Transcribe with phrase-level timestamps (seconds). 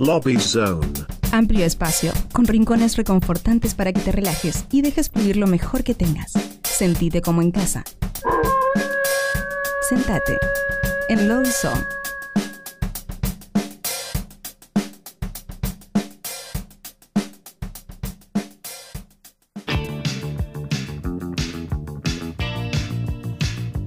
[0.00, 0.86] Lobby Zone.
[1.32, 5.92] Amplio espacio, con rincones reconfortantes para que te relajes y dejes fluir lo mejor que
[5.92, 6.34] tengas.
[6.62, 7.82] Sentite como en casa.
[9.88, 10.38] Sentate
[11.08, 11.84] en Lobby Zone.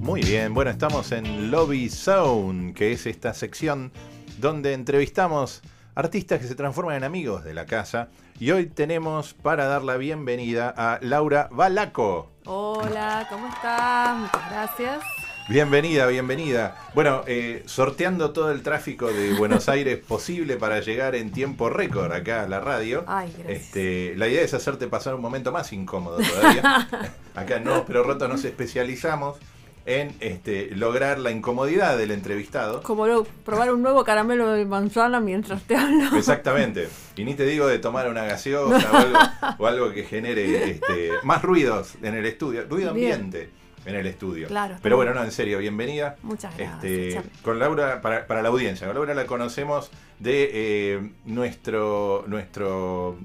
[0.02, 3.90] Muy bien, bueno, estamos en Lobby Zone, que es esta sección
[4.38, 5.62] donde entrevistamos
[5.94, 8.08] artistas que se transforman en amigos de la casa.
[8.38, 12.30] Y hoy tenemos para dar la bienvenida a Laura Balaco.
[12.44, 14.16] Hola, ¿cómo estás?
[14.16, 15.04] Muchas gracias.
[15.48, 16.76] Bienvenida, bienvenida.
[16.94, 22.12] Bueno, eh, sorteando todo el tráfico de Buenos Aires posible para llegar en tiempo récord
[22.12, 23.04] acá a la radio.
[23.06, 23.62] Ay, gracias.
[23.62, 26.88] Este, la idea es hacerte pasar un momento más incómodo todavía.
[27.34, 29.38] acá no, pero roto nos especializamos
[29.84, 32.82] en este, lograr la incomodidad del entrevistado.
[32.82, 36.16] Como lo- probar un nuevo caramelo de manzana mientras te hablo.
[36.16, 36.88] Exactamente.
[37.16, 39.18] Y ni te digo de tomar una gaseosa o algo,
[39.58, 43.12] o algo que genere este, más ruidos en el estudio, ruido Bien.
[43.14, 43.50] ambiente
[43.84, 44.46] en el estudio.
[44.46, 44.76] Claro.
[44.80, 46.14] Pero bueno, no, en serio, bienvenida.
[46.22, 46.84] Muchas gracias.
[46.84, 49.90] Este, con Laura, para, para la audiencia, con Laura la conocemos
[50.20, 53.18] de eh, nuestro, nuestro,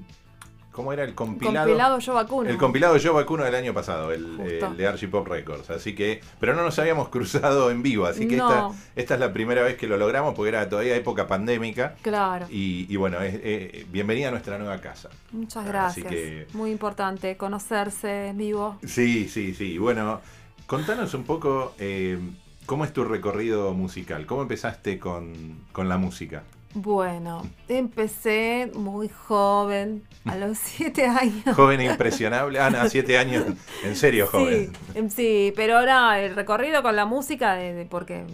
[0.78, 1.66] ¿cómo era el compilado?
[1.66, 2.48] Compilado yo vacuno.
[2.48, 5.70] El compilado Yo Vacuno del año pasado, el, el de Archipop Records.
[5.70, 8.48] Así que, pero no nos habíamos cruzado en vivo, así que No.
[8.48, 11.96] esta, esta es la primera vez que lo logramos porque era todavía época pandémica.
[12.02, 12.46] Claro.
[12.48, 15.08] Y, y bueno, es- eh, bienvenida a nuestra nueva casa.
[15.32, 16.06] Muchas Así gracias.
[16.06, 18.78] que- Muy importante conocerse en vivo.
[18.86, 19.78] Sí, sí, sí.
[19.78, 20.20] Bueno,
[20.68, 22.20] contanos un poco eh,
[22.66, 24.26] cómo es tu recorrido musical.
[24.26, 26.44] ¿Cómo empezaste con, con la música?
[26.74, 31.56] Bueno, empecé muy joven, a los siete años.
[31.56, 32.60] Joven e impresionable.
[32.60, 33.44] Ah, no, siete años.
[33.82, 34.72] En serio, joven.
[34.92, 38.24] Sí, em, sí, pero ahora el recorrido con la música, de- de- porque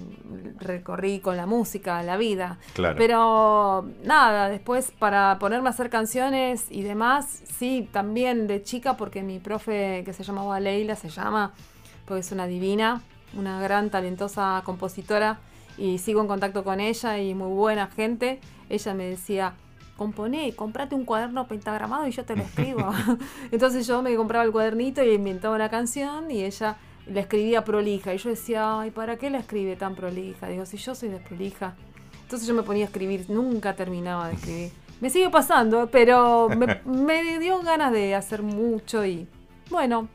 [0.59, 2.59] recorrí con la música la vida.
[2.75, 2.97] Claro.
[2.99, 9.23] Pero nada, después para ponerme a hacer canciones y demás, sí, también de chica, porque
[9.23, 11.53] mi profe que se llamaba Leila, se llama,
[12.05, 13.03] porque es una divina,
[13.37, 15.39] una gran talentosa compositora,
[15.77, 18.41] y sigo en contacto con ella y muy buena gente.
[18.69, 19.55] Ella me decía,
[19.97, 22.93] componé, comprate un cuaderno pentagramado y yo te lo escribo.
[23.51, 26.77] Entonces yo me compraba el cuadernito y inventaba una canción y ella
[27.07, 28.15] la escribía prolija.
[28.15, 30.49] Y yo decía, ay, ¿para qué la escribe tan prolija?
[30.49, 31.75] Digo, si yo soy desprolija.
[32.23, 34.73] Entonces yo me ponía a escribir, nunca terminaba de escribir.
[35.01, 39.27] Me sigue pasando, pero me, me dio ganas de hacer mucho y
[39.69, 40.09] bueno,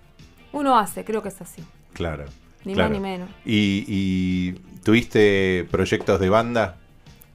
[0.52, 1.64] uno hace, creo que es así.
[1.94, 2.26] Claro.
[2.66, 2.90] Ni claro.
[2.90, 3.30] más ni menos.
[3.46, 6.78] ¿Y, y tuviste proyectos de banda?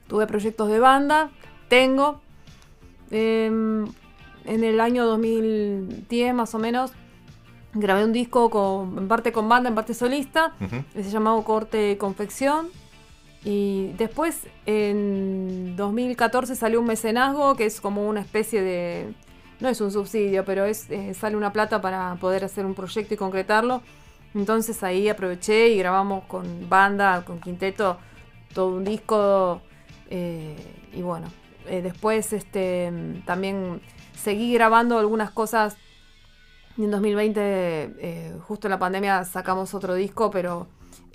[0.07, 1.29] Tuve proyectos de banda,
[1.67, 2.21] tengo.
[3.11, 3.85] em,
[4.45, 6.91] en el año 2010 más o menos
[7.73, 10.83] grabé un disco con, en parte con banda, en parte solista, Ujú.
[10.93, 12.67] que se llamaba Corte Confección.
[13.43, 19.13] Y después en 2014 salió un mecenazgo que es como una especie de...
[19.59, 23.13] No es un subsidio, pero es eh, sale una plata para poder hacer un proyecto
[23.13, 23.81] y concretarlo.
[24.35, 27.97] Entonces ahí aproveché y grabamos con banda, con quinteto,
[28.53, 29.61] todo un disco.
[30.09, 30.55] eh,
[30.93, 31.27] y bueno,
[31.67, 32.91] eh, después este,
[33.25, 33.81] también
[34.15, 35.77] seguí grabando algunas cosas.
[36.77, 40.67] Y en 2020, eh, justo en la pandemia, sacamos otro disco, pero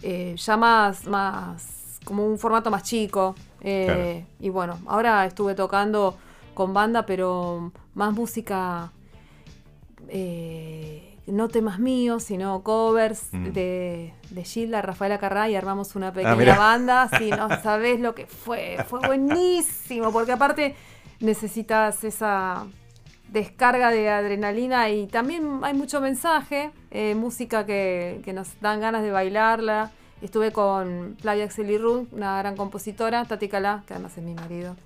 [0.03, 3.35] ya más, más, como un formato más chico.
[3.63, 6.17] Y bueno, ahora estuve tocando
[6.55, 8.93] con banda, pero más música,
[10.09, 13.53] eh, no temas míos, sino covers Mm.
[13.53, 16.57] de, de Gilda, Rafaela Carrá, y armamos una Ah, pequeña mirá.
[16.59, 17.09] banda.
[17.19, 20.75] Si no sabés lo que fue, fue buenísimo, porque aparte
[21.21, 22.67] necesitas esa
[23.29, 29.03] descarga de adrenalina y también hay mucho mensaje, eh, música que, que nos dan ganas
[29.03, 29.93] de bailarla.
[30.23, 34.77] Estuve con Flavia Axelirru, una gran compositora, Tati Calá, que además es mi marido.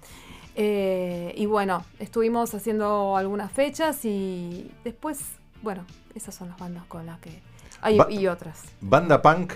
[0.57, 5.21] Eh, y bueno, estuvimos haciendo algunas fechas y después,
[5.63, 5.85] bueno,
[6.15, 7.41] esas son las bandas con las que...
[7.81, 8.63] Hay, y otras.
[8.81, 9.55] ¿Banda punk?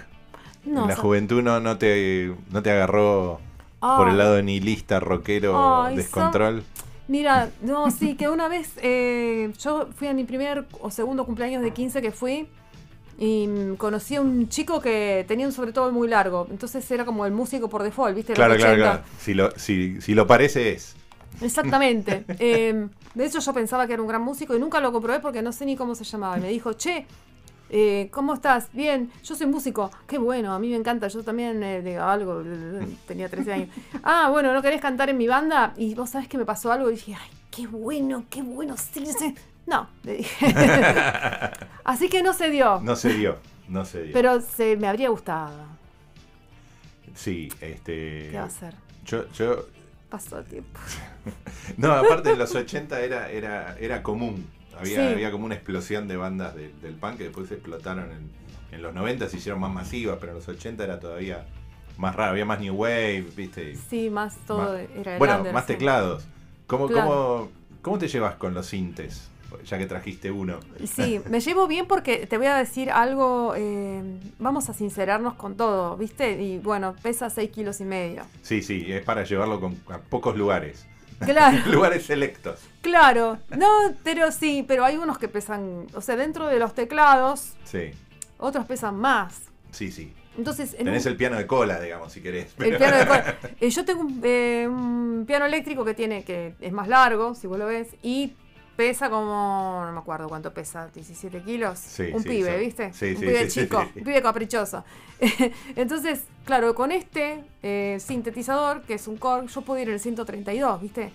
[0.65, 3.41] No, en la o sea- juventud no, no, te, no te agarró
[3.81, 6.65] por el lado nihilista, rockero, descontrol.
[7.07, 11.63] Mira, no, sí, que una vez eh, yo fui a mi primer o segundo cumpleaños
[11.63, 12.49] de 15 que fui
[13.19, 16.47] y conocí a un chico que tenía un sobre todo muy largo.
[16.51, 18.35] Entonces era como el músico por default, ¿viste?
[18.35, 18.91] Claro, claro, 80.
[18.91, 19.05] claro.
[19.19, 20.97] Si lo, si, si lo parece es.
[21.41, 22.25] Exactamente.
[22.41, 25.43] Eh, de hecho, yo pensaba que era un gran músico y nunca lo comprobé porque
[25.43, 26.39] no sé ni cómo se llamaba.
[26.39, 27.07] Y me dijo, che,
[27.71, 28.69] eh, ¿cómo estás?
[28.73, 29.91] Bien, yo soy músico.
[30.07, 31.09] Qué bueno, a mí me encanta.
[31.09, 32.43] Yo también eh, digo algo,
[33.07, 33.69] tenía 13 años.
[34.03, 35.75] Ah, bueno, ¿no querés cantar en mi banda?
[35.77, 39.05] Y vos sabés que me pasó algo y dije, ay, qué bueno, qué bueno, sí,
[39.07, 39.35] sí.
[39.67, 40.47] No, le dije.
[41.85, 42.81] Así que no se dio.
[42.81, 43.37] No se dio.
[43.69, 44.13] No se dio.
[44.15, 45.53] Pero se me habría gustado.
[47.15, 48.29] sí, este.
[48.31, 48.75] ¿Qué va a ser?
[49.05, 49.67] Yo, yo
[50.09, 50.79] pasó tiempo.
[51.77, 54.47] No, aparte en los 80 era, era, era común.
[54.79, 55.13] Había, Sí.
[55.13, 58.31] había como una explosión de bandas de- del punk que después explotaron en,
[58.73, 61.45] en los 90, se hicieron más masivas, pero en los 80 era todavía
[61.99, 63.73] más raro, había más New Wave, ¿viste?
[63.73, 65.73] Y Sí, más todo más- era el bueno, under, más sí.
[65.75, 66.25] teclados.
[66.67, 67.07] ¿Cómo, Claro.
[67.09, 67.49] cómo,
[67.83, 69.29] ¿Cómo te llevas con los sintes?
[69.65, 70.61] Ya que trajiste uno.
[70.85, 74.03] Sí, me llevo bien porque te voy a decir algo, eh,
[74.39, 76.33] vamos a sincerarnos con todo, ¿viste?
[76.43, 78.23] Y bueno, pesa 6 kilos y medio.
[78.43, 80.87] Sí, sí, es para llevarlo con, a pocos lugares.
[81.21, 82.61] Claro, lugares selectos.
[82.83, 83.39] claro.
[83.57, 83.67] No,
[84.05, 87.91] pero sí, pero hay unos que pesan, o sea, dentro de los teclados, Sí,
[88.39, 89.43] otros pesan más.
[89.71, 90.13] sí, sí.
[90.37, 92.55] Entonces, en Tenés un- el piano de cola, digamos, si querés.
[92.61, 93.37] el piano de cola.
[93.61, 97.49] Eh, yo tengo un, eh, un piano eléctrico que tiene, que es más largo, si
[97.49, 98.35] vos lo ves, y
[98.79, 101.81] pesa como, no me acuerdo cuánto pesa, 17 kilos.
[101.81, 102.65] Sí, un sí, pibe, sí.
[102.65, 102.93] ¿viste?
[102.93, 104.85] Sí, un pibe chico, un pibe caprichoso.
[105.75, 110.01] Entonces, claro, con este eh, sintetizador, que es un Korg, yo puedo ir en el
[110.01, 111.11] 132, ¿viste?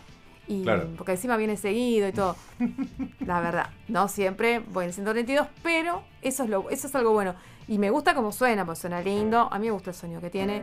[0.50, 0.90] Y, Claro.
[0.98, 2.36] Porque encima viene seguido y todo.
[3.26, 7.14] La verdad, no siempre voy en el 132, pero eso es, lo, eso es algo
[7.14, 7.34] bueno.
[7.70, 9.48] Y me gusta cómo suena, pues suena lindo.
[9.50, 10.62] A mí me gusta el sonido que tiene.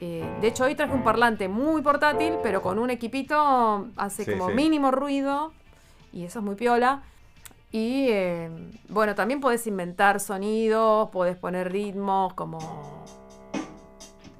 [0.00, 4.30] Eh, de hecho, hoy traje un parlante muy portátil, pero con un equipito hace Sí,
[4.32, 4.54] como sí.
[4.54, 5.52] mínimo ruido.
[6.12, 7.02] Y eso es muy piola.
[7.72, 8.50] Y eh,
[8.88, 13.04] bueno, también podés inventar sonidos, podés poner ritmos, como.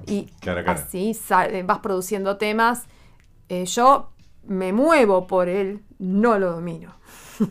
[0.06, 0.80] Y Claro, claro.
[0.80, 1.16] así
[1.50, 2.84] eh, vas produciendo temas.
[3.48, 4.10] Eh, yo
[4.46, 6.94] me muevo por él, no lo domino.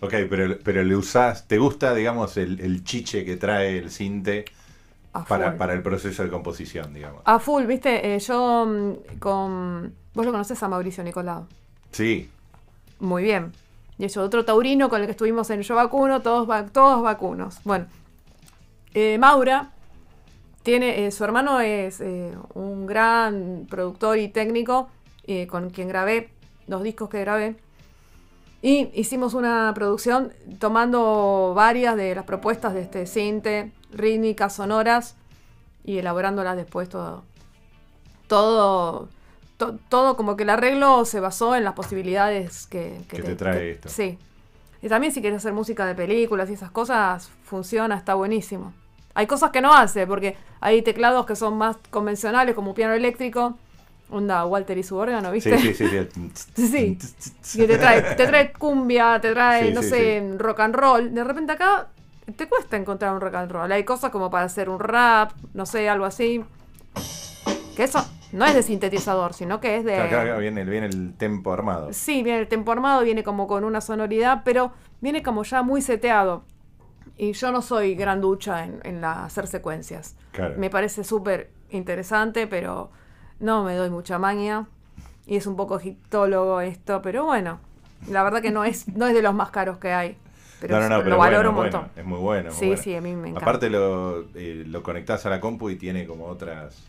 [0.00, 4.44] Ok, pero, pero le usás, ¿te gusta, digamos, el, el chiche que trae el cinte
[5.26, 7.22] para, para el proceso de composición, digamos?
[7.24, 9.92] A full, viste, Eh, yo mm, con.
[10.14, 11.46] Vos lo conocés a Mauricio Nicolau.
[11.90, 12.30] Sí,
[13.00, 13.52] Muy bien.
[13.98, 17.58] Y eso, otro taurino con el que estuvimos en Yo Vacuno, todos, todos vacunos.
[17.64, 17.86] Bueno,
[18.94, 19.72] eh, Maura
[20.62, 24.88] tiene, eh, su hermano es eh, un gran productor y técnico
[25.50, 26.30] con quien grabé
[26.68, 27.56] los discos que grabé.
[28.62, 35.16] Y hicimos una producción tomando varias de las propuestas de este cinte, rítmicas, sonoras,
[35.84, 37.24] y elaborándolas después todo.
[38.26, 39.08] Todo,
[39.58, 43.72] to- todo como que el arreglo se basó en las posibilidades que, Que te trae
[43.72, 43.88] esto.
[43.90, 44.18] Sí.
[44.80, 48.72] Y también si quieres hacer música de películas y esas cosas, funciona, está buenísimo.
[49.14, 53.58] Hay cosas que no hace, porque hay teclados que son más convencionales, como piano eléctrico.
[54.10, 55.58] Onda Walter y su órgano, sí, ¿viste?
[55.58, 55.88] sí, sí.
[56.54, 56.98] sí.
[57.42, 57.58] Sí.
[57.58, 61.12] Que te trae, te trae cumbia, te trae, Sí, no sí, sé, rock and roll.
[61.12, 61.88] De repente acá
[62.36, 63.70] te cuesta encontrar un rock and roll.
[63.72, 66.42] Hay cosas como para hacer un rap, no sé, algo así.
[67.78, 70.00] Que eso no es de sintetizador, sino que es de...
[70.00, 71.92] Acá, acá viene, viene el tempo armado.
[71.92, 75.80] Sí, viene el tempo armado, viene como con una sonoridad, pero viene como ya muy
[75.80, 76.42] seteado.
[77.16, 80.16] Y yo no soy gran ducha en, en la, hacer secuencias.
[80.32, 80.56] Claro.
[80.58, 82.90] Me parece súper interesante, pero
[83.38, 84.66] no me doy mucha maña.
[85.24, 87.60] Y es un poco egiptólogo esto, pero bueno,
[88.08, 90.16] la verdad que no es, no es de los más caros que hay.
[90.60, 91.80] Pero no, no, no, lo valoro bueno, un montón.
[91.94, 92.50] bueno, es muy bueno.
[92.50, 92.82] muy Sí, bueno.
[92.82, 93.46] sí, a mí me encanta.
[93.48, 96.88] Aparte lo, eh, lo conectás a la compu y tiene como otras,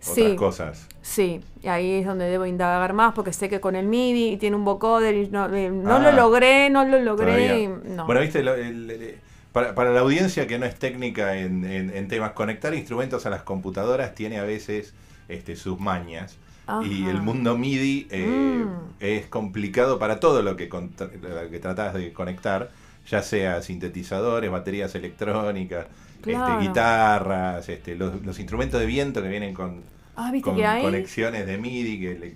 [0.00, 0.36] otras Sí.
[0.36, 0.86] cosas.
[1.02, 4.56] Sí, y ahí es donde debo indagar más porque sé que con el MIDI tiene
[4.56, 5.98] un vocoder y no, eh, no Ah.
[5.98, 7.62] lo logré, no lo logré.
[7.62, 8.06] Y no.
[8.06, 9.18] Bueno, viste, lo- el- el-
[9.52, 13.30] para, para la audiencia que no es técnica en, en- en temas, conectar instrumentos a
[13.30, 14.94] las computadoras tiene a veces
[15.28, 16.36] este, sus mañas.
[16.84, 17.10] Y Ajá.
[17.12, 18.68] el mundo MIDI eh, Mm.
[19.00, 22.70] es complicado para todo lo que, lo que tratás de conectar,
[23.10, 25.86] ya sea sintetizadores, baterías electrónicas,
[26.22, 26.54] Claro.
[26.54, 29.82] este, guitarras, este, los, los instrumentos de viento que vienen con,
[30.16, 32.34] Ah, con que conexiones de MIDI que, le-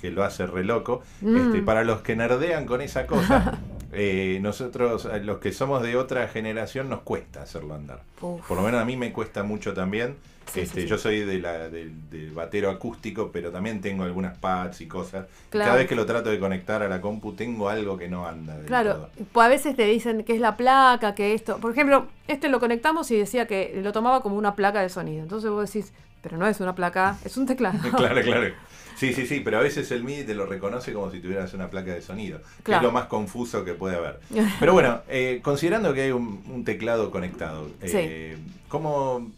[0.00, 1.02] que lo hace re loco.
[1.20, 1.36] Mm.
[1.36, 3.58] Este, para los que nerdean con esa cosa,
[3.92, 8.02] eh, nosotros, eh, los que somos de otra generación, nos cuesta hacerlo andar.
[8.20, 8.46] Uf.
[8.46, 10.16] Por lo menos a mí me cuesta mucho también.
[10.52, 10.88] Sí, este, sí, sí.
[10.88, 15.26] Yo soy de la, del, del batero acústico, pero también tengo algunas pads y cosas.
[15.48, 15.68] Claro.
[15.68, 18.56] Cada vez que lo trato de conectar a la compu, tengo algo que no anda.
[18.56, 19.42] del Claro, todo.
[19.42, 21.58] a veces te dicen que es la placa, que esto.
[21.58, 25.22] Por ejemplo, este lo conectamos y decía que lo tomaba como una placa de sonido.
[25.22, 27.78] Entonces vos decís, pero no es una placa, es un teclado.
[27.96, 28.52] claro, claro.
[29.00, 31.70] Sí, sí, sí, pero a veces el MIDI te lo reconoce como si tuvieras una
[31.70, 34.20] placa de sonido, que es lo más confuso que puede haber.
[34.60, 38.36] Pero bueno, eh, considerando que hay un, un teclado conectado, eh,
[38.68, 39.30] ¿cómo,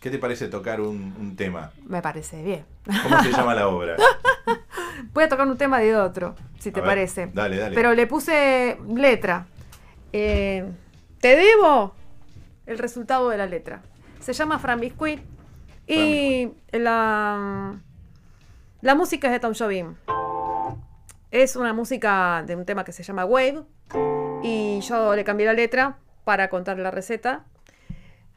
[0.00, 1.70] ¿qué te parece tocar un, un tema?
[1.86, 2.64] Me parece bien.
[3.04, 3.94] ¿Cómo se llama la obra?
[5.12, 7.30] Voy a tocar un tema de otro, si te ver, parece.
[7.32, 7.76] Dale, dale.
[7.76, 9.46] Pero le puse letra.
[10.12, 10.68] Eh,
[11.20, 11.94] te debo
[12.66, 13.82] el resultado de la letra.
[14.18, 15.20] Se llama Fran Biscuit
[15.86, 17.76] y la,
[18.82, 19.94] la música es de Tom Jobim.
[21.30, 23.62] Es una música de un tema que se llama Wave
[24.42, 27.44] y yo le cambié la letra para contar la receta.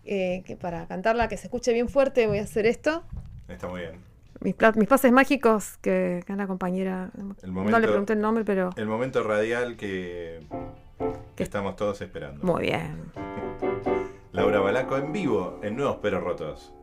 [0.05, 3.03] Eh, que para cantarla que se escuche bien fuerte voy a hacer esto.
[3.47, 4.01] Está muy bien.
[4.39, 7.11] mis, mis pases mágicos que acá la compañera
[7.43, 10.39] no le pregunté el nombre, pero el momento radial que,
[11.35, 12.43] que estamos todos esperando.
[12.43, 13.11] Muy bien.
[14.31, 16.73] Laura Balaco en vivo en Nuevos Pero Rotos.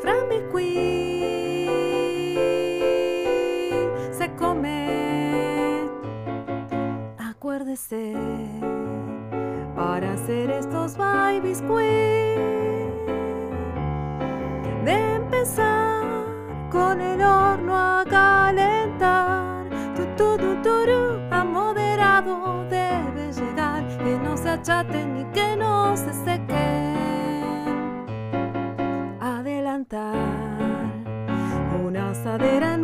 [0.00, 0.86] Fran Biscuit
[4.12, 4.66] se come
[9.74, 10.96] para hacer estos
[11.42, 11.76] biscuits.
[14.84, 16.04] De empezar
[16.70, 17.15] con el
[24.66, 26.96] achaten ni que no se sequen.
[29.20, 30.14] Adelantar
[31.86, 32.82] una asadera en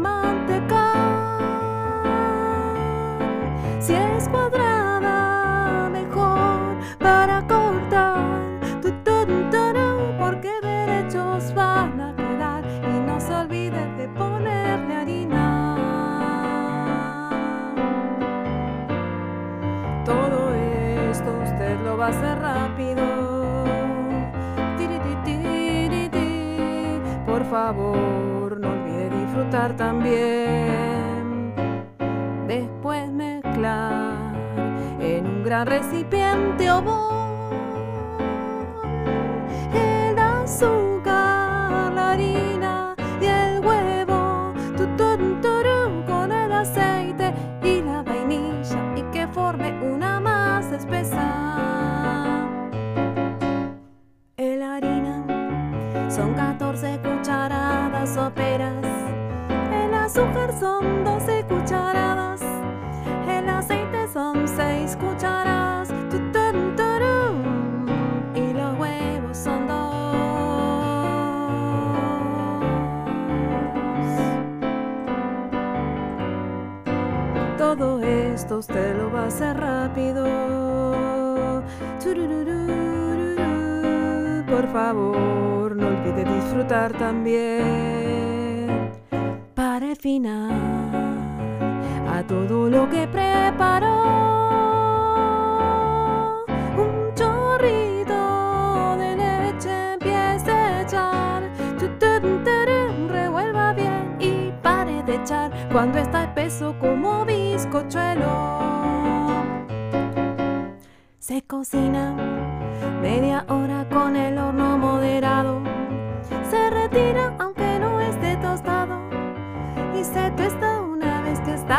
[27.73, 31.55] no olvide disfrutar también.
[32.47, 34.35] Después mezclar
[35.01, 37.32] en un gran recipiente o bol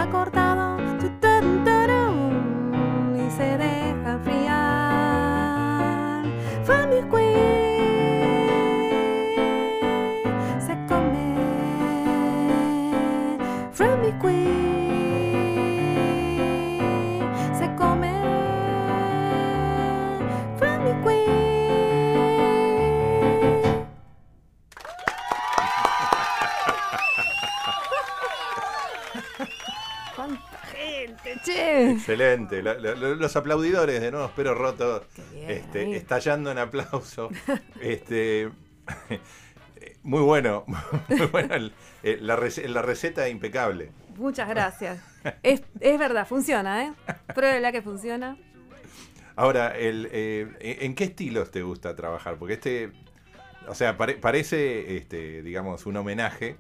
[0.05, 0.42] vez
[32.03, 32.61] Excelente.
[32.61, 35.03] los aplaudidores de nuevo, pero rotos,
[35.47, 37.29] este, estallando en aplauso.
[37.81, 38.51] este,
[40.03, 40.65] muy bueno,
[41.07, 41.55] muy bueno.
[42.03, 43.91] Eh, la, receta impecable.
[44.17, 44.99] Muchas gracias.
[45.43, 46.93] Es, verdad, funciona, ¿eh?
[47.33, 48.37] Pruébela que funciona.
[49.37, 52.35] Ahora, el, eh, ¿en qué estilos te gusta trabajar?
[52.35, 52.91] Porque este,
[53.65, 56.57] o sea, parece, este, digamos, un homenaje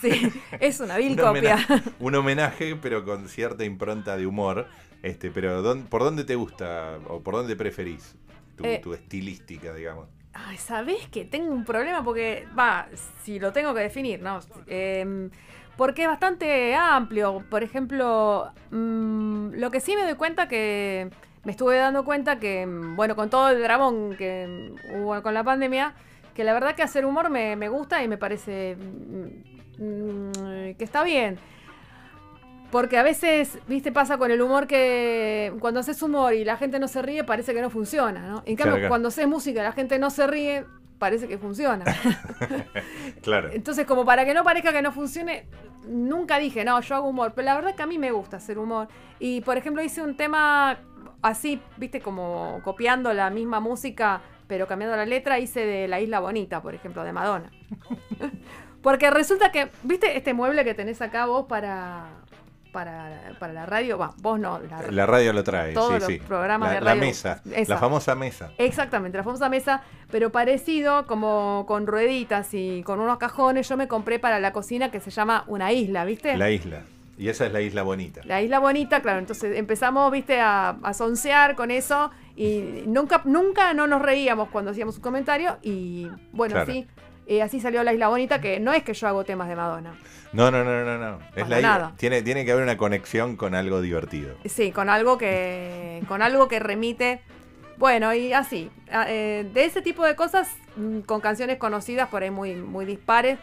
[0.00, 1.58] Sí, es una vil copia.
[2.00, 4.66] un homenaje, pero con cierta impronta de humor.
[5.02, 8.14] Este, pero ¿por dónde te gusta o por dónde preferís
[8.56, 10.08] tu, eh, estilística, digamos?
[10.32, 12.04] Ay, ¿sabés que tengo un problema?
[12.04, 12.88] Porque, va,
[13.22, 14.40] si lo tengo que definir, ¿no?
[14.66, 15.30] Em,
[15.76, 17.44] porque es bastante amplio.
[17.50, 21.10] Por ejemplo, mm, lo que sí me doy cuenta que
[21.44, 25.42] me estuve dando cuenta que, mm, bueno, con todo el dramón que hubo con la
[25.42, 25.94] pandemia,
[26.34, 30.84] que la verdad que hacer humor me, me gusta y me parece mm, Mm, que
[30.84, 31.38] está bien.
[32.70, 36.78] Porque a veces, viste, pasa con el humor que cuando haces humor y la gente
[36.78, 38.42] no se ríe, parece que no funciona, ¿no?
[38.46, 40.64] En cambio, cuando haces música y la gente no se ríe,
[40.98, 41.84] parece que funciona.
[43.22, 43.50] claro.
[43.52, 45.46] Entonces, como para que no parezca que no funcione,
[45.86, 47.32] nunca dije, no, yo hago humor.
[47.34, 48.88] Pero la verdad es que a mí me gusta hacer humor.
[49.18, 50.78] Y, por ejemplo, hice un tema
[51.20, 54.22] así, viste, como copiando la misma música,
[54.52, 57.50] pero cambiando la letra, hice de La Isla Bonita, por ejemplo, de Madonna.
[58.82, 62.08] Porque resulta que, ¿viste este mueble que tenés acá vos para,
[62.70, 63.96] para, para la radio?
[63.96, 64.60] Va, vos no.
[64.68, 66.18] La, La radio lo trae, Todos sí, los sí.
[66.18, 67.00] programas la, de la radio.
[67.00, 67.72] mesa, Esa.
[67.72, 68.50] la famosa mesa.
[68.58, 69.80] Exactamente, la famosa mesa,
[70.10, 73.66] pero parecido como con rueditas y con unos cajones.
[73.70, 76.36] Yo me compré para la cocina que se llama una isla, ¿viste?
[76.36, 76.82] La isla.
[77.16, 78.20] Y esa es la isla bonita.
[78.24, 79.18] La isla bonita, claro.
[79.18, 84.70] Entonces empezamos, viste, a, a soncear con eso y nunca, nunca no nos reíamos cuando
[84.70, 86.72] hacíamos un comentario y bueno, Claro.
[86.72, 86.86] sí.
[87.26, 89.94] eh, así salió la isla bonita, que no es que yo hago temas de Madonna.
[90.32, 91.18] No, no, no, no, no.
[91.36, 91.68] Es la isla.
[91.78, 91.94] nada.
[91.98, 94.34] Tiene, tiene que haber una conexión con algo divertido.
[94.46, 97.20] Sí, con algo que, con algo que remite.
[97.76, 98.70] Bueno, y así.
[98.90, 102.84] a- eh, de ese tipo de cosas, mm, con canciones conocidas por ahí muy, muy
[102.86, 103.38] dispares.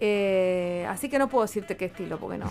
[0.00, 2.46] eh, así que no puedo decirte qué estilo, porque no.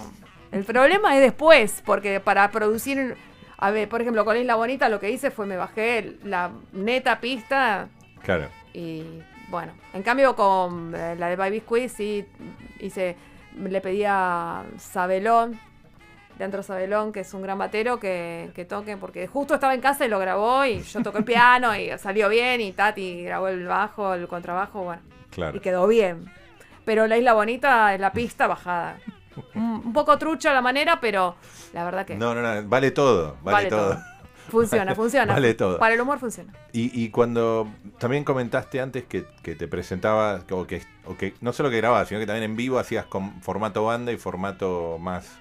[0.52, 3.15] El problema es después, porque para producir.
[3.60, 7.20] A ver, por ejemplo, con Isla Bonita lo que hice fue me bajé la neta
[7.20, 7.88] pista
[8.24, 8.48] Claro.
[8.74, 9.04] y
[9.50, 12.26] bueno, en cambio con eh, la de Baby Squid sí
[12.80, 13.15] hice,
[13.58, 15.60] le pedí a Sabelón,
[16.38, 20.06] Leandro Sabelón, que es un gran batero, que, que toque, porque justo estaba en casa
[20.06, 23.65] y lo grabó y yo toqué el piano y salió bien y Tati grabó el
[23.65, 25.58] bajo, el contrabajo, bueno, Claro.
[25.58, 26.26] y quedó bien.
[26.86, 28.98] Pero la Isla Bonita es la pista bajada.
[29.56, 31.36] Un, poco trucha la manera, pero
[31.73, 32.67] la verdad que No, no, no.
[32.67, 33.38] Vale todo.
[33.43, 33.97] Vale, todo.
[34.50, 35.34] Funciona, funciona.
[35.34, 35.80] Vale todo.
[35.80, 36.54] Para el humor funciona.
[36.71, 41.54] Y, y cuando también comentaste antes que, que te presentabas, o que, o que no
[41.54, 45.38] solo que grababas, sino que también en vivo hacías con formato banda y formato más,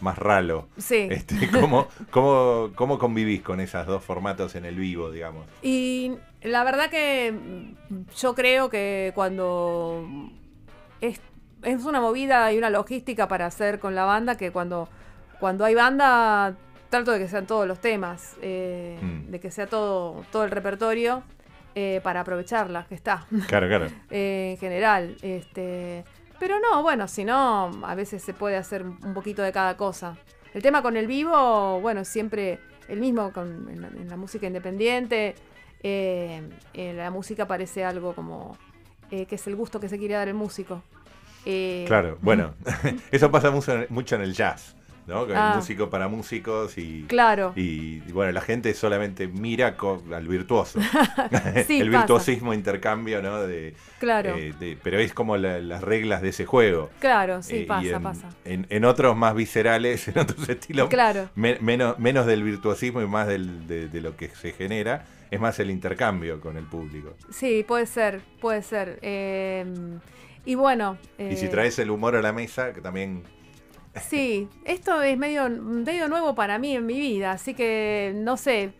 [0.00, 0.68] más ralo.
[0.76, 1.08] Sí.
[1.10, 5.46] Este, ¿cómo, cómo, ¿Cómo convivís con esos dos formatos en el vivo, digamos?
[5.62, 7.34] Y la verdad que
[8.16, 10.06] yo creo que cuando
[11.00, 11.20] es,
[11.64, 14.88] es una movida y una logística para hacer con la banda, que cuando,
[15.40, 16.54] cuando hay banda
[16.90, 19.30] trato de que sean todos los temas, eh, Mm.
[19.32, 21.22] de que sea todo, todo el repertorio
[21.74, 23.86] eh, para aprovecharla, que está Claro, claro.
[24.10, 25.16] eh, en general.
[25.22, 26.04] Este,
[26.38, 30.16] pero no, bueno, si no, a veces se puede hacer un poquito de cada cosa.
[30.52, 34.46] El tema con el vivo, bueno, siempre el mismo con, en, la, en la música
[34.46, 35.34] independiente.
[35.82, 36.42] eh,
[36.74, 38.56] la música parece algo como
[39.10, 40.82] eh, que es el gusto que se quiere dar el músico.
[41.46, 42.54] Eh, Claro, bueno,
[43.10, 44.74] eso pasa mucho, en- el jazz,
[45.06, 45.26] ¿no?
[45.26, 45.50] Con Ah.
[45.52, 47.52] el músico para músicos y, Claro.
[47.56, 49.76] y, bueno, la gente solamente mira
[50.14, 50.80] al virtuoso.
[51.66, 51.98] Sí, el pasa.
[51.98, 53.42] virtuosismo, intercambio, ¿no?
[53.42, 54.34] De, Claro.
[54.36, 56.90] eh, de- pero es como la- las reglas de ese juego.
[57.00, 58.28] Claro, sí, Eh, pasa, en, pasa.
[58.46, 61.28] En, en otros más viscerales, en otros estilos, Claro.
[61.34, 65.40] me- menos, menos del virtuosismo y más del- de, de lo que se genera, es
[65.40, 67.14] más el intercambio con el público.
[67.30, 68.98] Sí, puede ser, puede ser.
[69.02, 69.64] Eh,
[70.44, 70.98] y bueno.
[71.18, 73.22] Y si eh, traes el humor a la mesa, que también...
[74.10, 78.72] Sí, esto es medio, medio nuevo para mí en mi vida, así que no sé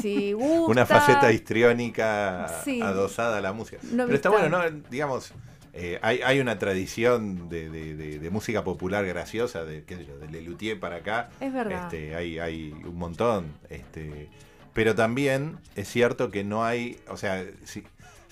[0.00, 0.70] si gusta.
[0.72, 2.80] Una faceta histriónica Sí.
[2.80, 3.78] adosada a la música.
[3.92, 4.62] No Pero está bueno, ¿no?
[4.90, 5.32] Digamos,
[5.74, 10.06] eh, hay, hay una tradición de, de- de- de música popular graciosa, de, qué sé
[10.06, 11.28] yo, de Lelutier para acá.
[11.40, 11.84] Es verdad.
[11.92, 13.52] Este, hay, hay un montón.
[13.68, 14.28] Este,
[14.72, 17.84] pero también es cierto que no hay, o sea, sí,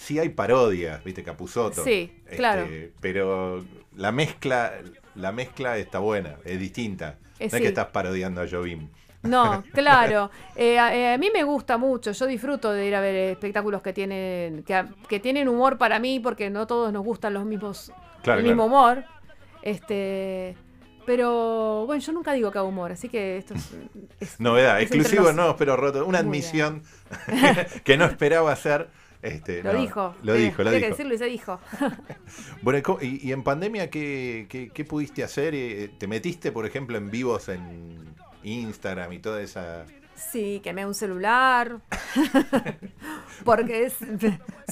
[0.03, 1.23] sí hay parodias, ¿viste?
[1.23, 1.85] Capuzoto.
[1.85, 2.67] Sí, Este, claro.
[3.01, 3.65] Pero
[3.97, 4.73] la mezcla,
[5.15, 7.19] la mezcla está buena, es distinta.
[7.39, 8.89] Eh, no es que estás parodiando a Jovim.
[9.23, 10.31] No, claro.
[10.57, 12.13] Eh, a, eh, a mí me gusta mucho.
[12.13, 16.21] Yo disfruto de ir a ver espectáculos que tienen que, que tienen humor para mí,
[16.21, 19.05] porque no todos nos gustan los mismos Claro, el mismo humor.
[19.63, 20.57] Este,
[21.07, 23.71] pero bueno, yo nunca digo que hago humor, así que esto es,
[24.21, 26.05] es- Novedad, es exclusivo no, pero roto.
[26.07, 26.83] Una admisión
[27.85, 28.89] que no esperaba hacer.
[29.23, 30.15] Este, Lo no, dijo.
[30.25, 30.97] Lo Eh, dijo, lo tenía que dijo.
[30.97, 31.61] decirlo y se dijo.
[32.63, 35.55] Bueno, ¿y en pandemia qué, qué- qué pudiste hacer?
[35.55, 39.85] Eh, ¿Te metiste, por ejemplo, en vivos en Instagram y toda esa...
[40.15, 41.79] Sí, quemé un celular.
[43.45, 43.97] Porque es,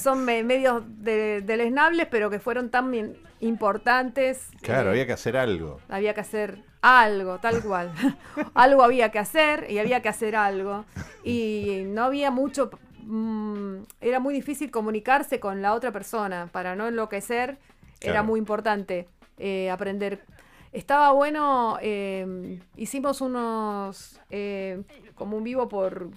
[0.01, 4.47] son me- medios de, deleznables, pero que fueron tan importantes.
[4.61, 5.79] Claro, Eh, había que hacer algo.
[5.89, 7.91] había que hacer algo, tal cual.
[8.53, 10.85] algo había que hacer y había que hacer algo.
[11.23, 12.69] Y no había mucho.
[13.03, 16.49] Mm, era muy difícil comunicarse con la otra persona.
[16.51, 17.57] Para no enloquecer,
[17.99, 20.23] era muy importante eh, aprender.
[20.71, 24.19] Estaba bueno, eh, hicimos unos.
[24.29, 24.81] eh,
[25.15, 26.09] como un vivo por.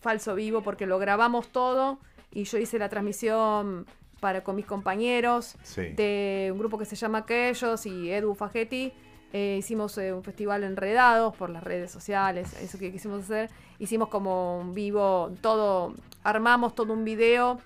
[0.00, 1.98] falso vivo, porque lo grabamos todo
[2.30, 3.86] y yo hice la transmisión
[4.20, 5.88] para, con mis compañeros Sí.
[5.94, 8.92] de un grupo que se llama Aquellos y Edu Fagetti.
[9.34, 13.50] Eh, hicimos eh, un festival enredados por las redes sociales, eso que quisimos hacer.
[13.78, 17.58] Hicimos como un vivo, todo, armamos todo un video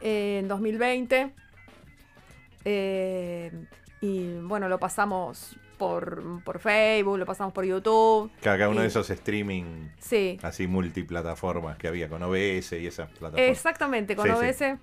[0.00, 1.32] eh, en 2020.
[2.64, 3.66] Eh,
[4.00, 8.30] y bueno, lo pasamos por, por Facebook, lo pasamos por YouTube.
[8.42, 13.08] Cada, uno y- de esos streaming Sí, así multiplataformas que había con OBS y esas
[13.10, 13.48] plataformas.
[13.56, 14.78] Exactamente, con Sí, OBS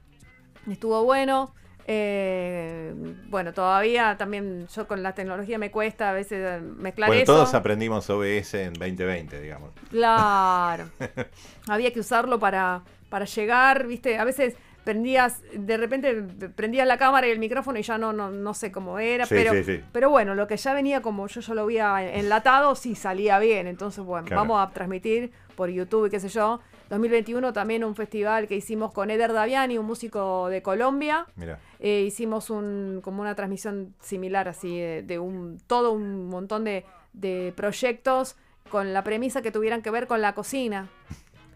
[0.72, 1.54] estuvo bueno.
[1.90, 2.94] Eh,
[3.30, 7.34] bueno, todavía también yo con la tecnología me cuesta a veces eh, mezclar Bueno, eso.
[7.34, 9.72] todos aprendimos OBS en 2020, digamos.
[9.90, 10.90] Claro.
[11.68, 14.18] Había que usarlo para, para llegar, ¿viste?
[14.18, 16.14] A veces prendías, de repente
[16.56, 19.36] prendías la cámara y el micrófono y ya no, no, no sé cómo era, Sí,
[19.36, 19.84] pero, sí, sí.
[19.92, 23.68] pero bueno, lo que ya venía como yo ya lo había enlatado, sí salía bien.
[23.68, 24.42] Entonces, bueno, Claro.
[24.42, 26.60] vamos a transmitir por YouTube y qué sé yo.
[26.90, 31.26] 2021 también un festival que hicimos con Eder Daviani, un músico de Colombia.
[31.36, 36.64] Mira, Eh, hicimos un, como una transmisión similar así de, de un todo un montón
[36.64, 38.36] de, de proyectos
[38.70, 40.90] con la premisa que tuvieran que ver con la cocina.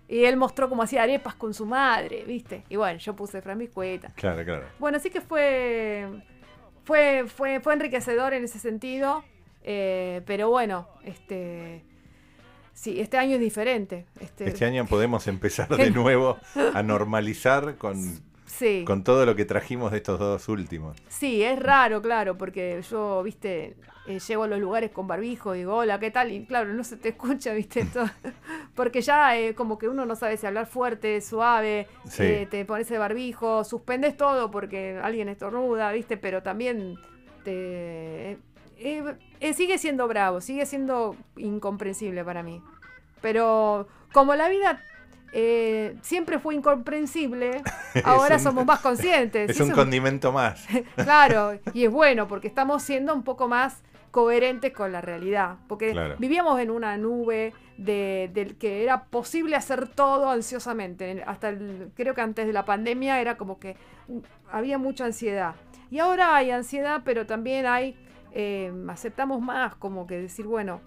[0.08, 2.64] Y él mostró cómo hacía arepas con su madre, ¿viste?
[2.68, 4.12] Y bueno, yo puse Fran Biscueta.
[4.16, 4.66] claro, claro.
[4.78, 6.06] Bueno, así que fue,
[6.84, 9.24] fue, fue, fue enriquecedor en ese sentido.
[9.64, 11.84] eh, pero bueno, este
[12.74, 14.06] sí, este año es diferente.
[14.20, 16.38] Este, Este año podemos empezar de nuevo
[16.74, 17.98] a normalizar con,
[18.46, 18.84] sí.
[18.86, 20.98] con todo lo que trajimos de estos dos últimos.
[21.10, 23.76] Sí, es raro, claro, porque yo, viste,
[24.08, 26.32] eh, llego a los lugares con barbijo y digo, hola, ¿qué tal?
[26.32, 28.10] Y claro, no se te escucha, viste, todo.
[28.76, 32.24] porque ya eh, como que uno no sabe si hablar fuerte, suave, Sí.
[32.24, 36.96] eh, te pones el barbijo, suspendes todo porque alguien estornuda, viste, pero también
[37.44, 38.38] te...
[38.84, 42.62] eh, eh, sigue siendo bravo, sigue siendo incomprensible para mí.
[43.22, 44.82] Pero como la vida...
[45.34, 47.62] eh, siempre fue incomprensible,
[48.04, 49.50] ahora un- somos más conscientes.
[49.50, 50.66] Es un condimento más.
[50.96, 55.56] Claro, y es bueno porque estamos siendo un poco más coherentes con la realidad.
[55.70, 56.16] Porque Claro.
[56.20, 61.24] vivíamos en una nube de, del que era posible hacer todo ansiosamente.
[61.26, 63.78] Hasta el- creo que antes de la pandemia era como que
[64.10, 64.18] mm,
[64.52, 65.56] había mucha ansiedad.
[65.90, 67.96] Y ahora hay ansiedad, pero también hay,
[68.32, 70.82] eh, aceptamos más como que decir, bueno,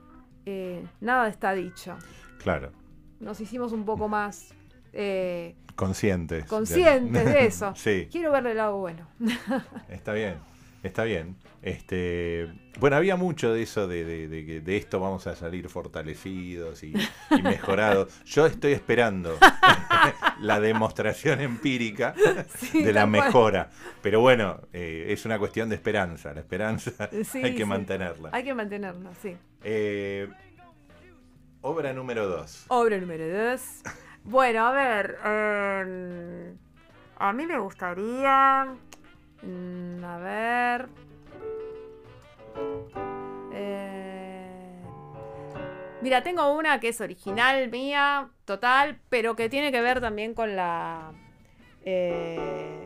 [0.47, 1.97] eh, nada está dicho.
[2.39, 2.73] Claro,
[3.21, 4.55] Nos hicimos un poco más
[4.93, 6.45] eh, conscientes.
[6.47, 7.73] conscientes de eso.
[7.77, 9.07] sí, Quiero verle el lado bueno.
[9.89, 10.37] está bien,
[10.85, 11.37] está bien.
[11.63, 15.69] Este, bueno, había mucho de eso, de, de- de que de esto vamos a salir
[15.71, 16.93] fortalecidos y,
[17.31, 18.13] y mejorados.
[18.27, 19.37] Yo estoy esperando
[20.41, 22.15] la demostración empírica
[22.59, 23.11] Sí, de la cual.
[23.11, 23.71] mejora.
[24.03, 26.35] Pero bueno, eh, es una cuestión de esperanza.
[26.35, 26.93] La esperanza
[27.25, 27.65] Sí, hay que sí.
[27.65, 28.29] mantenerla.
[28.33, 29.35] Hay que mantenerla, sí.
[29.63, 30.29] Eh,
[31.63, 32.67] obra número 2.
[32.69, 33.81] Obra número dos.
[34.25, 35.17] Bueno, a ver.
[35.25, 36.57] em,
[37.19, 38.67] a mí me gustaría.
[39.47, 40.89] Mm, a ver.
[43.53, 44.81] eh,
[46.03, 50.57] mira, tengo una que es original mía, total, pero que tiene que ver también con
[50.57, 51.13] la.
[51.85, 52.81] eh,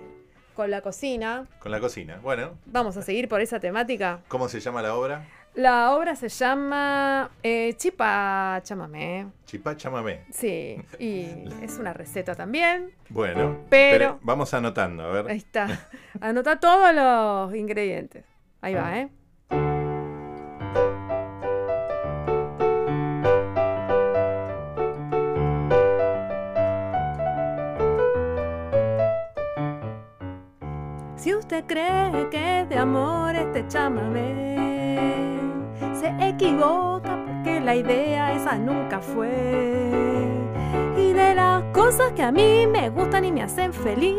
[0.54, 1.46] con la cocina.
[1.60, 2.18] Con la cocina.
[2.20, 4.20] Bueno, Vamos a seguir por esa temática.
[4.26, 5.24] ¿cómo se llama la obra?
[5.58, 9.26] La obra se llama eh, Chipa Chamamé.
[9.44, 10.24] Chipá chamamé.
[10.30, 12.92] Sí, y es una receta también.
[13.08, 15.30] Bueno, Pero- vamos anotando, a Ahí ver.
[15.32, 15.66] está.
[16.20, 18.24] Anota todos los ingredientes.
[18.60, 19.08] Ahí va, ¿eh?
[31.16, 34.67] Si usted cree que de amor este chamamé
[35.98, 39.90] se equivoca porque la idea esa nunca fue.
[40.96, 44.14] Y de las cosas que a mí me gustan y me hacen feliz,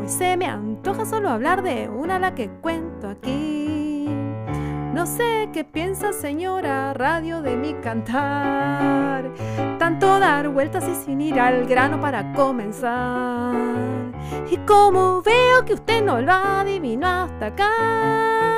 [0.00, 4.08] hoy se me antoja solo hablar de una la que cuento aquí.
[4.92, 9.32] No sé qué piensa señora radio de mi cantar,
[9.78, 13.54] tanto dar vueltas y sin ir al grano para comenzar.
[14.50, 18.49] Y como veo que usted no lo adivinó hasta acá,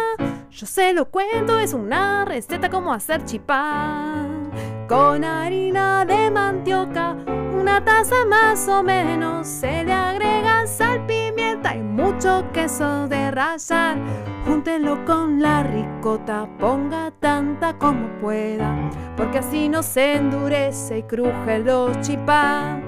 [0.52, 4.26] yo se lo cuento, es una receta como hacer chipá.
[4.88, 7.16] Con harina de mandioca,
[7.58, 13.96] una taza más o menos, se le agrega sal, pimienta y mucho queso de rallar.
[14.46, 21.60] Júntelo con la ricota, ponga tanta como pueda, porque así no se endurece y cruje
[21.60, 22.78] los chipá.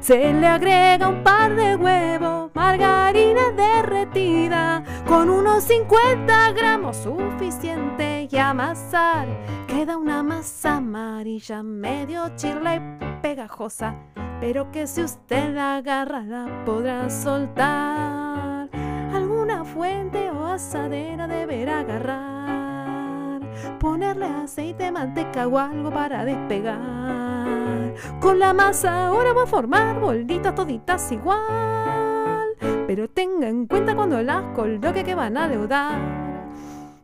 [0.00, 8.36] Se le agrega un par de huevos, margarina derretida, con unos 50 gramos suficiente y
[8.36, 9.26] amasar.
[9.66, 12.80] Queda una masa amarilla, medio chirla y
[13.20, 13.96] pegajosa,
[14.40, 18.70] pero que si usted la agarra la podrá soltar.
[19.12, 23.40] Alguna fuente o asadera deberá agarrar,
[23.80, 27.77] ponerle aceite, manteca o algo para despegar.
[28.20, 32.48] Con la masa ahora va a formar bolitas toditas igual,
[32.86, 36.28] pero tenga en cuenta cuando las coloque que van a deudar.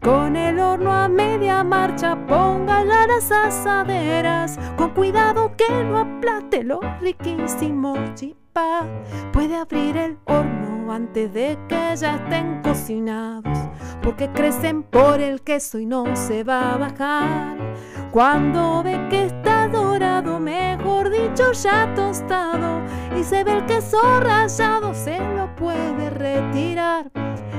[0.04, 4.58] Con el horno a media marcha, póngala las asaderas.
[4.76, 8.86] Con cuidado que no aplaste lo riquísimo chipa.
[9.32, 13.58] Puede abrir el horno antes de que ya estén cocinados,
[14.02, 17.56] porque crecen por el queso y no se va a bajar.
[18.10, 19.24] Cuando ve que
[21.34, 22.80] dicho ya tostado,
[23.18, 27.10] y se ve el queso rallado, se lo puede retirar,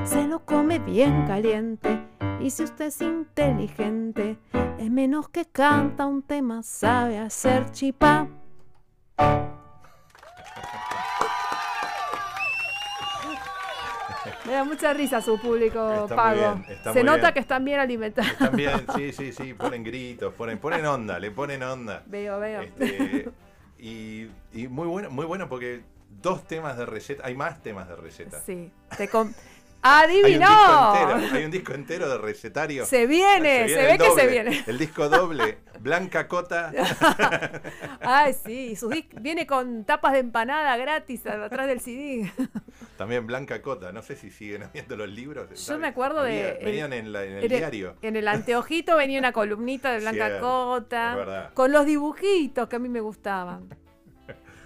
[0.05, 2.07] se lo come bien caliente.
[2.39, 4.37] Y si usted es inteligente,
[4.79, 8.29] es menos que canta un tema, sabe hacer chipá.
[14.45, 16.55] Me da mucha risa su público Está muy pago.
[16.55, 17.33] bien, está Se muy nota bien.
[17.33, 18.37] que están bien alimentados.
[18.37, 22.03] También, sí, sí, sí, ponen gritos, ponen, ponen onda, le ponen onda.
[22.05, 22.61] Veo, veo.
[22.61, 23.29] Este,
[23.77, 25.83] y, y muy bueno, muy bueno porque
[26.21, 28.41] dos temas de receta, hay más temas de receta.
[28.41, 28.71] Sí.
[28.97, 29.33] Te com-
[29.87, 30.95] Hay un, disco ¡Adivinó!
[30.95, 32.85] entero, hay un disco entero de recetario.
[32.85, 34.63] Se viene, se, ve que se viene.
[34.65, 36.71] El disco doble, Blanca Cota.
[38.01, 42.31] Ay, sí, y sus dis- viene con tapas de empanada gratis atrás del CD.
[42.97, 45.65] También Blanca Cota, no sé si siguen habiendo los libros.
[45.67, 47.95] Yo me acuerdo de- venían en, la- en el En el- diario.
[48.01, 51.51] En el anteojito venía una columnita de Blanca Cierto, Cota.
[51.53, 53.69] Con los dibujitos que a mí me gustaban.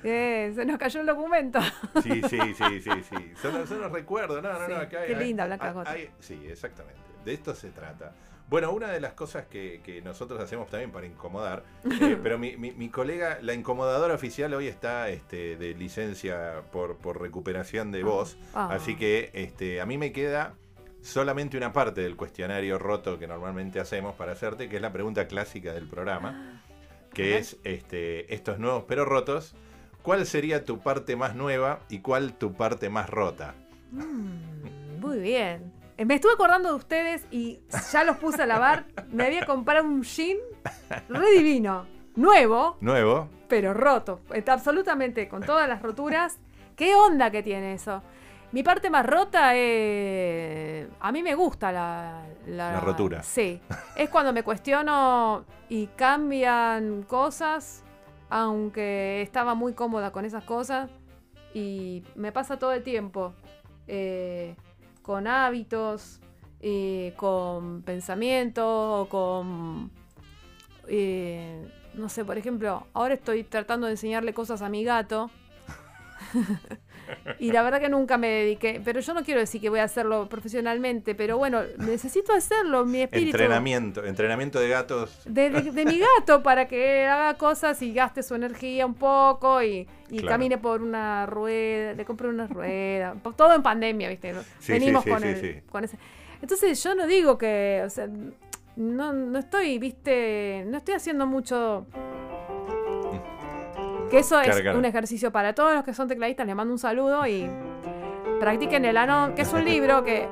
[0.03, 1.59] Eh, se nos cayó el documento.
[2.03, 3.33] Sí, sí, sí, sí, sí.
[3.41, 4.77] Son, son los recuerdos, no, no, Sí, no.
[4.79, 6.99] Acá qué linda Blanca hay- sí, exactamente.
[7.25, 8.13] De esto se trata.
[8.49, 11.63] Bueno, una de las cosas que, que nosotros hacemos también para incomodar,
[12.01, 16.97] eh, pero mi, mi- mi colega, la incomodadora oficial hoy está este, de licencia por,
[16.97, 18.69] por recuperación de voz, Ah.
[18.71, 20.55] así que este, a mí me queda
[21.01, 25.27] solamente una parte del cuestionario roto que normalmente hacemos para hacerte, que es la pregunta
[25.27, 26.63] clásica del programa,
[27.13, 27.39] que Ajá.
[27.39, 29.55] es este, estos nuevos pero rotos.
[30.01, 33.53] ¿Cuál sería tu parte más nueva y cuál tu parte más rota?
[33.91, 35.71] Mm, muy bien.
[35.97, 37.59] Eh, Me estuve acordando de ustedes y
[37.91, 38.85] ya los puse a lavar.
[39.11, 40.37] Me había comprado un jean
[41.09, 41.85] re divino,
[42.15, 43.27] nuevo, Nuevo.
[43.47, 44.21] pero roto.
[44.47, 46.37] Absolutamente con todas las roturas.
[46.75, 48.01] ¿Qué onda que tiene eso?
[48.53, 50.87] Mi parte más rota es...
[51.01, 52.23] A mí me gusta la...
[52.47, 53.21] La rotura.
[53.21, 53.61] Sí.
[53.95, 57.83] Es cuando me cuestiono y cambian cosas,
[58.29, 60.89] aunque estaba muy cómoda con esas cosas.
[61.53, 63.33] Y me pasa todo el tiempo.
[63.87, 64.55] eh,
[65.01, 66.19] con hábitos,
[66.61, 69.91] eh, con pensamientos, o con...
[70.87, 75.31] eh, no sé, por ejemplo, ahora estoy tratando de enseñarle cosas a mi gato.
[77.39, 79.83] y la verdad que nunca me dediqué, pero yo no quiero decir que voy a
[79.85, 83.29] hacerlo profesionalmente, pero bueno, necesito hacerlo, mi espíritu.
[83.31, 84.05] Entrenamiento.
[84.05, 85.21] Entrenamiento de gatos.
[85.25, 89.61] De, de- de mi gato para que haga cosas y gaste su energía un poco
[89.61, 90.27] y, y Claro.
[90.29, 94.33] camine por una rueda, le compré una rueda, todo en pandemia, ¿viste?
[94.59, 95.97] Sí, Venimos sí, con, sí, el- con ese.
[96.41, 98.07] Entonces yo no digo que, o sea,
[98.75, 100.63] no, no estoy, ¿viste?
[100.67, 101.85] No estoy haciendo mucho...
[104.09, 107.25] Que eso es un ejercicio para todos los que son tecladistas, les mando un saludo
[107.27, 107.47] y
[108.39, 110.27] practiquen el Anon, que es un libro que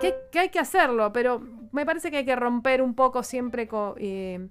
[0.00, 3.68] que, que hay que hacerlo, pero me parece que hay que romper un poco siempre
[3.68, 4.48] co- eh,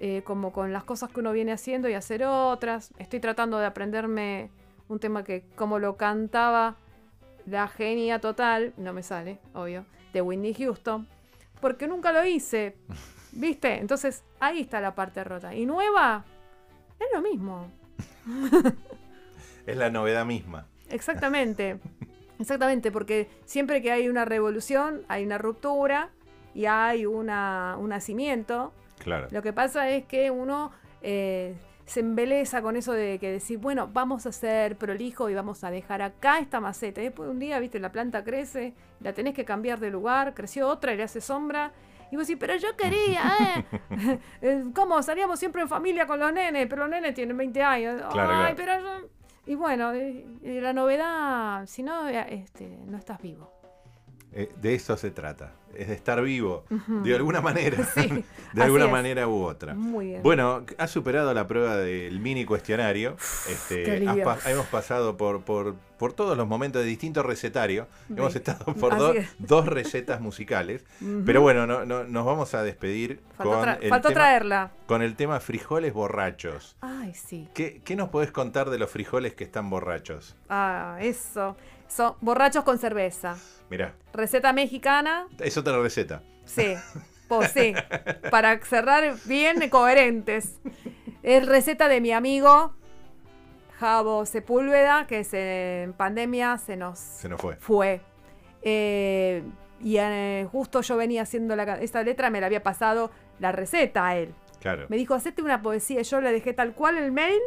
[0.00, 2.92] eh, como con las cosas que uno viene haciendo y hacer otras.
[2.98, 4.50] Estoy tratando de aprenderme
[4.88, 6.74] un tema que como lo cantaba
[7.46, 11.06] la genia total, no me sale, obvio, de Whitney Houston,
[11.60, 12.76] porque nunca lo hice,
[13.30, 13.78] ¿viste?
[13.78, 15.54] Entonces ahí está la parte rota.
[15.54, 16.24] Y nueva,
[17.00, 17.70] es lo mismo.
[19.66, 20.66] Es la novedad misma.
[20.88, 21.78] Exactamente.
[22.38, 26.10] Exactamente, porque siempre que hay una revolución, hay una ruptura
[26.54, 28.72] y hay una, un nacimiento.
[28.98, 29.28] Claro.
[29.30, 33.90] Lo que pasa es que uno eh, se embeleza con eso de que decir, bueno,
[33.92, 37.00] vamos a ser prolijo y vamos a dejar acá esta maceta.
[37.00, 40.68] Y después un día, viste, la planta crece, la tenés que cambiar de lugar, creció
[40.68, 41.72] otra y le hace sombra.
[42.10, 43.64] Y vos decís, pero yo quería, ¿eh?
[44.42, 45.02] Eh, ¿Cómo?
[45.02, 48.02] Salíamos siempre en familia con los nenes, pero los nenes tienen 20 años.
[48.12, 48.56] Claro, Ay, claro.
[48.56, 49.08] pero yo...
[49.46, 53.59] Y bueno, eh, la novedad, si no, eh, este, no estás vivo.
[54.32, 55.52] Eh, de eso se trata.
[55.74, 56.64] Es de estar vivo.
[57.02, 57.78] De alguna manera.
[57.94, 58.90] Sí, de alguna es.
[58.90, 59.74] manera u otra.
[59.74, 60.22] Muy bien.
[60.22, 63.16] Bueno, has superado la prueba del mini cuestionario.
[63.48, 67.86] Este, pa- hemos pasado por, por, por todos los momentos de distintos recetarios.
[68.08, 69.28] Hemos estado por Así do- es.
[69.38, 70.84] dos recetas musicales.
[71.24, 74.70] Pero bueno, no, no- nos vamos a despedir Faltó, con, tra- el faltó tema, traerla.
[74.86, 76.76] con el tema frijoles borrachos.
[76.80, 77.48] Ay, sí.
[77.54, 80.36] ¿Qué, qué nos podés contar de los frijoles que están borrachos?
[80.48, 81.56] Ah, eso.
[81.90, 83.36] Son borrachos con cerveza.
[83.68, 86.22] Mirá, Receta mexicana, es otra receta.
[86.44, 86.74] sí.
[87.28, 87.72] Pues sí.
[88.28, 90.58] Para cerrar bien coherentes.
[91.22, 92.74] Es receta de mi amigo
[93.78, 97.54] Javo Sepúlveda, que se- en pandemia se nos Se nos fue.
[97.54, 98.00] fue.
[98.62, 99.44] Eh,
[99.80, 104.08] y eh, justo yo venía haciendo la, esta letra, me la había pasado la receta
[104.08, 104.34] a él.
[104.60, 104.86] Claro.
[104.88, 106.02] Me dijo, hacete una poesía.
[106.02, 107.38] Yo le dejé tal cual el mail,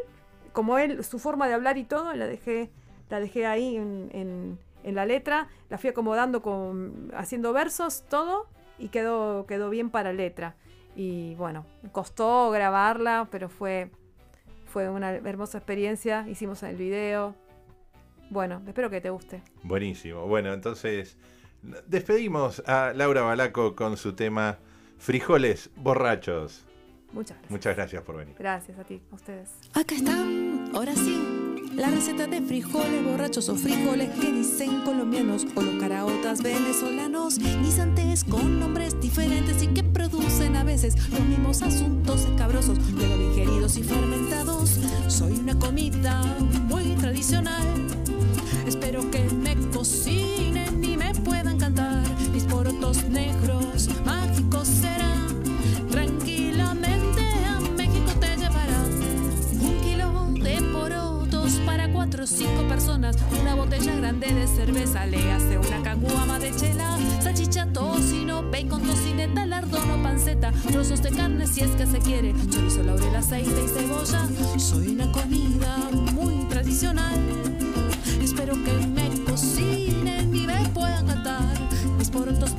[0.54, 2.72] como él, su forma de hablar y todo, la dejé,
[3.10, 8.48] la dejé ahí en, en- en la letra, la fui acomodando con haciendo versos, todo
[8.78, 10.56] y quedó quedó bien para letra.
[10.96, 13.90] Y bueno, costó grabarla, pero fue
[14.66, 17.36] fue una hermosa experiencia, hicimos el video.
[18.30, 19.42] Bueno, espero que te guste.
[19.64, 20.26] Buenísimo.
[20.28, 21.18] Bueno, entonces
[21.88, 24.58] despedimos a Laura Balaco con su tema
[24.98, 26.66] Frijoles borrachos.
[27.14, 27.52] Muchas gracias.
[27.52, 28.36] Muchas gracias por venir.
[28.38, 29.52] Gracias a ti, a ustedes.
[29.76, 35.62] Acá están, ahora sí, la receta de frijoles borrachos o frijoles que dicen colombianos o
[35.62, 42.22] los caraotas venezolanos, guisantes con nombres diferentes y que producen a veces los mismos asuntos
[42.22, 44.80] escabrosos, luego digeridos y fermentados.
[45.08, 46.22] Soy una comida
[46.68, 47.64] muy tradicional.
[48.68, 55.03] Espero que me cocinen y me puedan cantar mis porotos negros, mágicos serán.
[62.04, 67.66] Cuatro cinco personas, una botella grande de cerveza, le hace una caguama de chela, salchicha,
[67.68, 72.84] tocino, bacon, tocineta, lardón o panceta, trozos de carne si es que se quiere, chorizo,
[72.84, 74.28] laurel, aceite y cebolla.
[74.60, 75.78] Soy una comida
[76.12, 77.22] muy tradicional.
[78.22, 81.58] Espero que me cocinen y me puedan cantar.
[81.98, 82.53] Mis porotos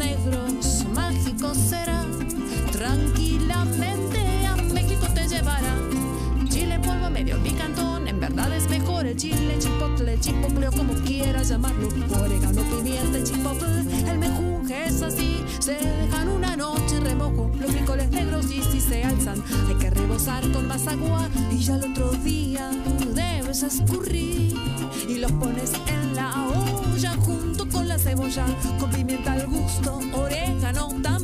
[9.24, 11.88] chile, chipotle, chipotle o como quieras llamarlo.
[12.20, 15.44] Orégano, pimienta, y chipotle, el mejunje es así.
[15.60, 19.90] Se dejan una noche en remojo, los frijoles negros y si se alzan, hay que
[19.90, 22.70] rebosar con más agua y ya el otro día
[23.14, 24.54] debes escurrir
[25.08, 28.44] y los pones en la olla junto con la cebolla,
[28.78, 31.23] con pimienta al gusto, orégano también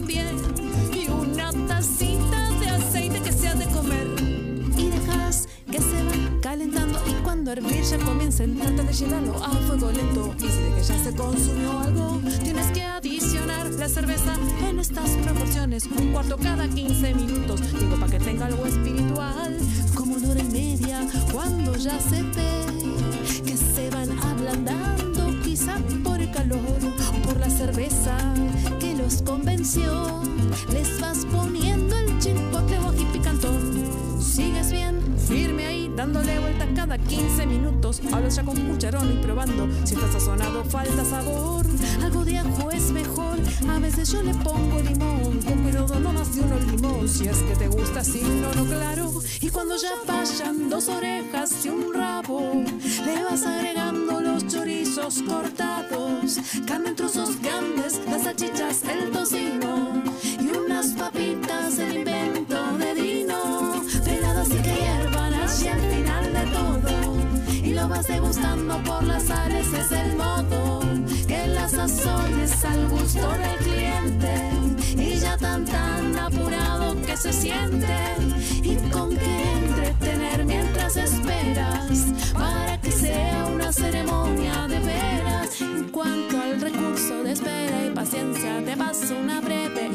[7.50, 10.34] cuando hervir ya comiencen trata de llenarlo a fuego lento.
[10.38, 14.36] Y si de que ya se consumió algo tienes que adicionar la cerveza
[14.68, 17.60] en estas proporciones un cuarto cada 15 minutos.
[17.72, 19.58] Digo para que tenga algo espiritual
[19.96, 26.20] como una hora y media cuando ya se ve que se van ablandando quizá por
[26.20, 28.16] el calor o por la cerveza
[28.78, 30.29] que los convenció
[37.08, 41.66] 15 minutos hablas ya con cucharón y probando si está sazonado falta sabor.
[42.02, 46.34] Algo de ajo es mejor a veces yo le pongo limón con cuidado no más
[46.34, 49.12] de uno limón si es que te gusta así no no claro.
[49.40, 52.64] Y cuando ya vayan dos orejas y un rabo
[53.04, 60.02] le vas agregando los chorizos cortados carne en trozos grandes las salchichas el tocino
[60.40, 62.39] y unas papitas el invento
[68.01, 70.81] vas degustando por las sales es el modo
[71.27, 74.33] que las sazones al gusto del cliente.
[74.96, 77.96] Y ya tan tan apurado que se siente
[78.63, 85.61] y con qué entretener mientras esperas para que sea una ceremonia de veras.
[85.61, 89.89] En cuanto al recurso de espera y paciencia te paso una breve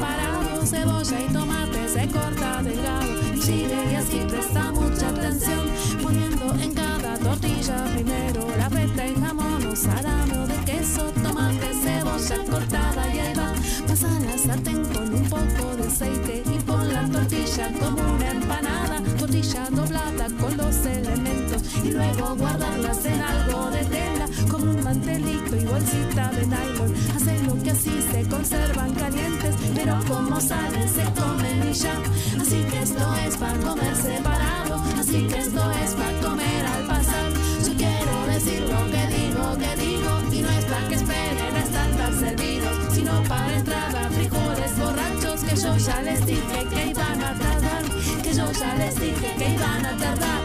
[0.00, 5.66] preparado cebolla y tomate se corta delgado chile y así presta mucha atención
[6.02, 12.44] poniendo en cada tortilla primero la feta y jamón o salame de queso tomate cebolla
[12.50, 13.52] cortada y ahí va.
[13.86, 19.02] Pasa la sartén con un poco de aceite y pon la tortilla como una empanada.
[19.18, 25.56] Tortilla doblada con los elementos y luego guardarlas en algo de tela como un mantelito
[25.56, 26.94] y bolsita de nylon.
[27.16, 29.39] Hacen lo que así se conservan calientes
[29.82, 31.94] pero como salen se comen y ya.
[32.40, 34.74] Así que esto es para comer separado.
[34.98, 37.32] Así que esto es para comer al pasar.
[37.66, 40.10] Yo quiero decir lo que digo que digo.
[40.32, 45.40] Y no es para que esperen a estar tan servidos sino para entrada frijoles borrachos
[45.44, 47.82] que yo ya les dije que iban a tardar.
[48.22, 50.40] Que yo ya les dije que iban a tardar.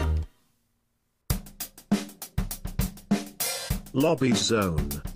[3.92, 5.15] Lobby Zone.